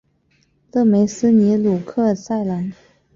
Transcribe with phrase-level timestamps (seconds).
[0.71, 2.73] 勒梅斯尼鲁克塞兰。